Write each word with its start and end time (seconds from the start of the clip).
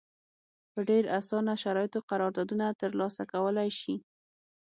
په 0.71 0.79
ډېر 0.89 1.03
اسانه 1.19 1.53
شرایطو 1.63 1.99
قراردادونه 2.09 2.65
ترلاسه 2.81 3.23
کولای 3.33 3.69
شي. 3.79 3.95